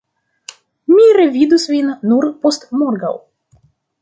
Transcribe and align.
Mi 0.93 1.05
revidos 1.17 1.67
vin 1.75 1.93
nur 2.13 2.27
postmorgaŭ. 2.47 3.15